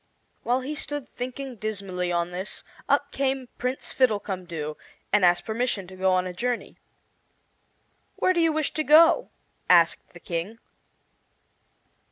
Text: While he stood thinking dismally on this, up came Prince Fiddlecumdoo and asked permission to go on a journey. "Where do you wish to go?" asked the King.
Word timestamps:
While 0.41 0.61
he 0.61 0.73
stood 0.73 1.07
thinking 1.09 1.57
dismally 1.57 2.11
on 2.11 2.31
this, 2.31 2.63
up 2.89 3.11
came 3.11 3.49
Prince 3.59 3.93
Fiddlecumdoo 3.93 4.75
and 5.13 5.23
asked 5.23 5.45
permission 5.45 5.85
to 5.85 5.95
go 5.95 6.11
on 6.11 6.25
a 6.25 6.33
journey. 6.33 6.79
"Where 8.15 8.33
do 8.33 8.41
you 8.41 8.51
wish 8.51 8.73
to 8.73 8.83
go?" 8.83 9.29
asked 9.69 10.13
the 10.13 10.19
King. 10.19 10.57